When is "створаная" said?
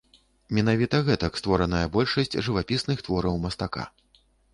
1.41-1.81